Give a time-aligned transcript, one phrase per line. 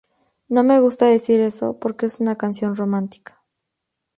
[0.47, 3.39] No me gusta decir eso, porque es una canción romántica.